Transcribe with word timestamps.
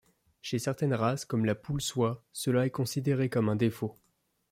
Chez 0.41 0.57
certaines 0.57 0.95
races, 0.95 1.25
comme 1.25 1.45
la 1.45 1.53
poule 1.53 1.79
soie, 1.79 2.25
cela 2.33 2.65
est 2.65 2.71
considéré 2.71 3.29
comme 3.29 3.49
un 3.49 3.55
défaut. 3.55 3.95